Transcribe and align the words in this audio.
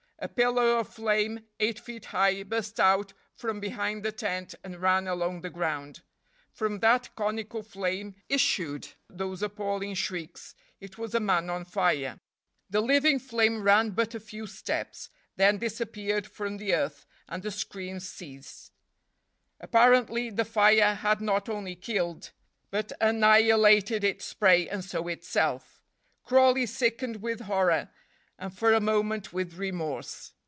A 0.23 0.27
pillar 0.27 0.77
of 0.77 0.87
flame 0.87 1.47
eight 1.59 1.79
feet 1.79 2.05
high 2.13 2.43
burst 2.43 2.79
out 2.79 3.11
from 3.33 3.59
behind 3.59 4.03
the 4.03 4.11
tent 4.11 4.53
and 4.63 4.79
ran 4.79 5.07
along 5.07 5.41
the 5.41 5.49
ground. 5.49 6.03
From 6.53 6.77
that 6.81 7.15
conical 7.15 7.63
flame 7.63 8.13
issued 8.29 8.89
those 9.09 9.41
appalling 9.41 9.95
shrieks 9.95 10.53
it 10.79 10.99
was 10.99 11.15
a 11.15 11.19
man 11.19 11.49
on 11.49 11.65
fire. 11.65 12.19
The 12.69 12.81
living 12.81 13.17
flame 13.17 13.63
ran 13.63 13.95
but 13.97 14.13
a 14.13 14.19
few 14.19 14.45
steps, 14.45 15.09
then 15.37 15.57
disappeared 15.57 16.27
from 16.27 16.57
the 16.57 16.75
earth, 16.75 17.07
and 17.27 17.41
the 17.41 17.49
screams 17.49 18.07
ceased. 18.07 18.71
Apparently 19.59 20.29
the 20.29 20.45
fire 20.45 20.93
had 20.93 21.19
not 21.19 21.49
only 21.49 21.73
killed, 21.75 22.29
but 22.69 22.91
annihilated 23.01 24.03
its 24.03 24.31
prey 24.35 24.69
and 24.69 24.85
so 24.85 25.07
itself. 25.07 25.81
Crawley 26.23 26.67
sickened 26.67 27.23
with 27.23 27.39
horror, 27.41 27.89
and 28.39 28.57
for 28.57 28.73
a 28.73 28.79
moment 28.79 29.31
with 29.31 29.53
remorse. 29.53 30.33